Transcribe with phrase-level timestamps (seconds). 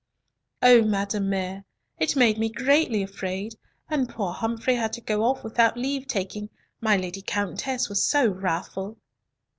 [0.63, 1.63] "O madame mere,
[1.99, 3.53] it made me greatly afraid,
[3.87, 6.49] and poor Humfrey had to go off without leave taking,
[6.81, 8.97] my Lady Countess was so wrathful."